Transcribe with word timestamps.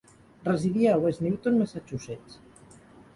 Residia 0.47 0.95
a 0.95 1.01
West 1.03 1.21
Newton, 1.25 1.59
Massachusetts. 1.59 2.39